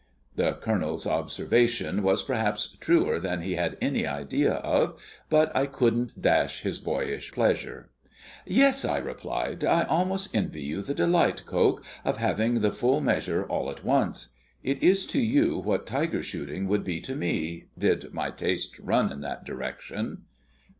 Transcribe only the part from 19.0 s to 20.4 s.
in that direction."